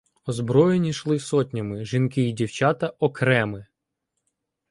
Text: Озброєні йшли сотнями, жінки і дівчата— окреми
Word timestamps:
Озброєні 0.25 0.89
йшли 0.89 1.19
сотнями, 1.19 1.85
жінки 1.85 2.29
і 2.29 2.31
дівчата— 2.31 2.93
окреми 2.99 3.65